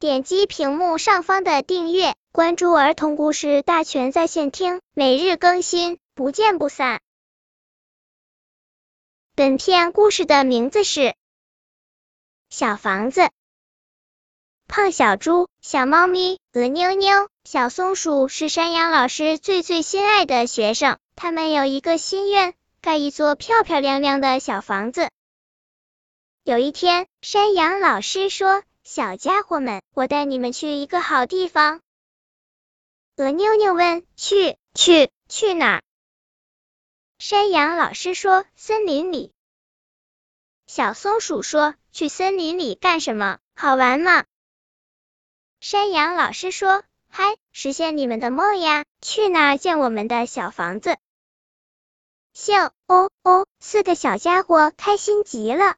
[0.00, 7.00] 点击屏幕上方的订阅，关注儿童故事大全在线听，每日更新，不见不散。
[9.34, 11.00] 本片故事的名字是
[12.48, 13.22] 《小房子》。
[14.68, 25.10] 胖小猪、小猫咪、鹅妞妞、小松鼠是山羊老师最最心爱的学生，他们有一个心愿，盖一座漂漂亮亮的小房子。
[26.44, 31.82] 有一天，山羊老师说：“小家伙们，我带你们去一个好地方。”
[33.16, 35.82] 鹅妞妞问：“去去去哪？”
[37.20, 39.34] 山羊老师说：“森林里。”
[40.66, 43.40] 小松鼠说：“去森林里干什么？
[43.54, 44.24] 好玩吗？”
[45.60, 46.82] 山羊老师说
[47.12, 48.86] ：“嗨，实现你们的梦呀！
[49.02, 50.96] 去那儿建我们的小房子。”
[52.34, 55.76] 咻哦哦，四个小家伙开心极了。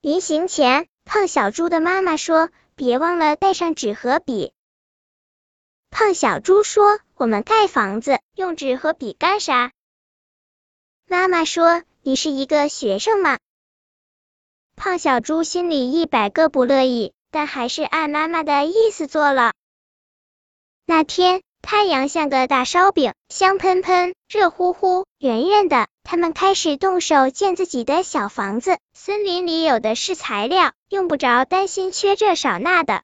[0.00, 4.52] 临行前，胖小猪的妈妈说：“别忘了带上纸和笔。”
[5.88, 9.72] 胖小猪说：“我们盖房子用纸和笔干啥？”
[11.08, 13.38] 妈妈说：“你是一个学生嘛。”
[14.76, 17.14] 胖小猪心里一百个不乐意。
[17.30, 19.52] 但还是按妈妈的意思做了。
[20.86, 25.88] 那天太阳像个大烧饼，香喷喷、热乎乎、圆圆的。
[26.10, 28.78] 他们开始动手建自己的小房子。
[28.94, 33.02] 森林里有的是材料，用不着担心缺这少那的。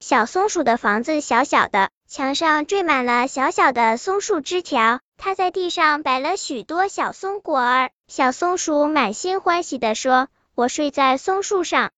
[0.00, 4.98] 小松鼠的房子小小的，墙上缀满了小小的松树枝条。
[5.16, 7.92] 它在地上摆了许多小松果儿。
[8.08, 11.92] 小松鼠满心欢喜的说：“我睡在松树上。”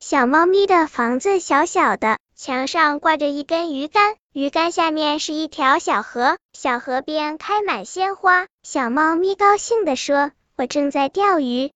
[0.00, 8.48] 小猫咪的房子小小的，墙上挂着一根鱼竿，鱼竿下面是一条小河，小河边开满鲜花。
[8.64, 11.70] 小猫咪高兴地说：“我正在钓鱼。”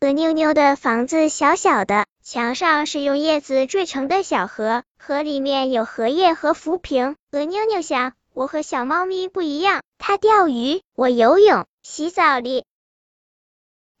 [0.00, 7.14] 鹅妞妞的房子小小的，墙上是用叶子缀成的小河，河里面有荷叶和浮萍。
[7.30, 12.64] 鹅妞妞想：“我和小猫咪不一样，它钓鱼，我游泳、洗澡哩。”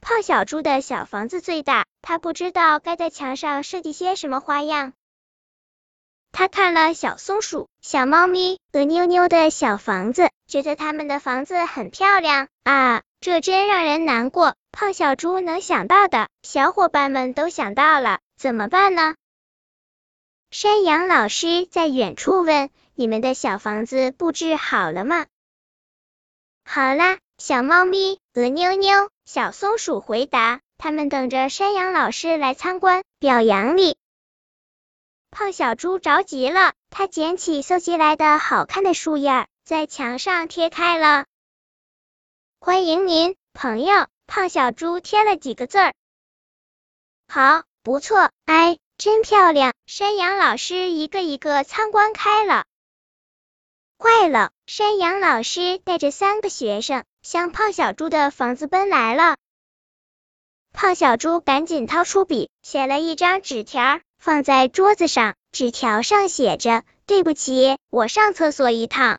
[0.00, 4.94] 胖小猪的小房子最大，他不知道该在墙上设计些什么花样。
[6.38, 14.54] 他看了小松鼠、小猫咪、鹅妞妞的小房子，觉得他们的房子很漂亮啊，这真让人难过。
[14.70, 19.16] 胖小猪能想到的，小伙伴们都想到了，怎么办呢？
[20.52, 25.26] 山羊老师在远处问：“你们的小房子布置好了吗？”
[26.64, 29.10] 好啦，小猫咪、鹅妞妞。
[29.24, 33.96] 小松鼠回答：“他们等着山羊老师来参观表扬你。”
[35.30, 41.26] 胖小猪着急了，他捡起搜集来的好看的树叶，在墙上贴开了。
[42.60, 44.08] 欢迎您，朋友。
[44.26, 45.94] 胖小猪贴了几个字儿。
[47.28, 49.72] 好，不错，哎，真漂亮。
[49.86, 52.66] 山羊老师一个一个参观开了。
[53.98, 57.04] 坏了，山羊老师带着三个学生。
[57.22, 59.36] 向胖小猪的房子奔来了，
[60.72, 65.34] 胖小猪赶紧掏出笔，写了一张纸条，放在桌子上。
[65.50, 69.18] 纸条上写着：“对不起，我上厕所一趟。”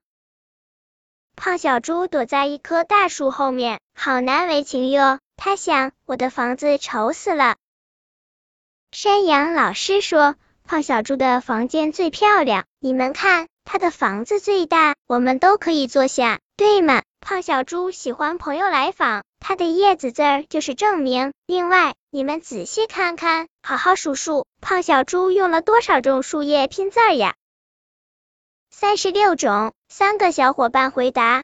[1.36, 5.20] 胖小猪躲在一棵大树后面，好难为情哟。
[5.38, 7.56] 他想：“我的房子丑死了。”
[8.92, 21.34] 山羊老师说：“胖小猪的房间最漂亮，你们看，他的房子最大，我们都可以坐下，对吗？”胖小猪喜欢朋友来访，它的叶子字儿就是证明。
[21.48, 27.36] 另外，你们仔细看看，好好数数，胖小猪用了多少种树叶拼字呀？
[28.72, 29.74] 三十六种。
[29.90, 31.44] 三个小伙伴回答。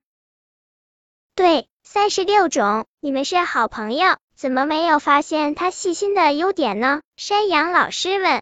[1.35, 2.87] 对，三十六种。
[2.99, 7.01] 你们是好朋友，怎么没有发现他细心的优点呢？
[7.15, 8.41] 山羊老师问。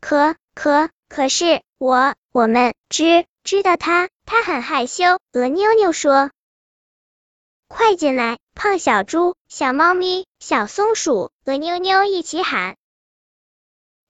[0.00, 4.08] 可可可是我我们知知道他。
[4.24, 6.30] 他很害羞，鹅妞妞说
[7.68, 12.76] ：“快进来！”胖小猪、小猫咪、小松鼠、和妞妞一起喊。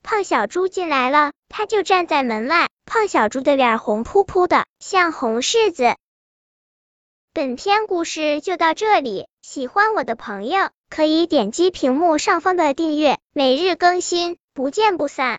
[0.03, 2.69] 胖小猪进来了，他就站在门外。
[2.85, 5.97] 胖小猪的脸红扑扑的，像红柿子。
[7.33, 15.35] 本篇故事就到这里，喜欢我的朋友可以点击屏幕上方的订阅，每日更新，不见不散。